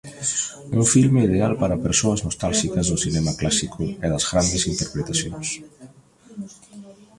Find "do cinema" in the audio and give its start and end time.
2.89-3.33